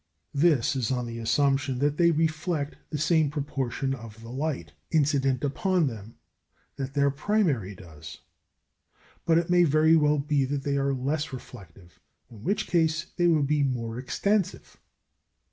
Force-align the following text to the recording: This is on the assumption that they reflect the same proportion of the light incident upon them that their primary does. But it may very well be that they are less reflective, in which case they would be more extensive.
This 0.33 0.75
is 0.75 0.89
on 0.91 1.05
the 1.05 1.19
assumption 1.19 1.77
that 1.77 1.97
they 1.97 2.09
reflect 2.09 2.75
the 2.89 2.97
same 2.97 3.29
proportion 3.29 3.93
of 3.93 4.19
the 4.23 4.31
light 4.31 4.73
incident 4.89 5.43
upon 5.43 5.85
them 5.85 6.15
that 6.77 6.95
their 6.95 7.11
primary 7.11 7.75
does. 7.75 8.17
But 9.27 9.37
it 9.37 9.51
may 9.51 9.63
very 9.63 9.95
well 9.95 10.17
be 10.17 10.43
that 10.45 10.63
they 10.63 10.75
are 10.77 10.91
less 10.91 11.31
reflective, 11.31 11.99
in 12.31 12.41
which 12.41 12.65
case 12.65 13.05
they 13.17 13.27
would 13.27 13.45
be 13.45 13.61
more 13.61 13.99
extensive. 13.99 14.75